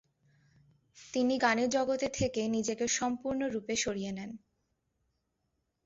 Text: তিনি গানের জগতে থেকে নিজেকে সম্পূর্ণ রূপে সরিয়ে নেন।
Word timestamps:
তিনি 1.13 1.35
গানের 1.37 1.69
জগতে 1.69 2.07
থেকে 2.09 2.41
নিজেকে 2.47 2.85
সম্পূর্ণ 2.97 3.41
রূপে 3.47 3.75
সরিয়ে 3.75 4.11
নেন। 4.11 4.31